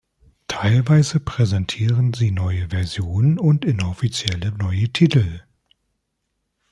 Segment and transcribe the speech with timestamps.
[0.47, 5.43] Teilweise präsentieren sie neue Versionen und inoffizielle neue Titel.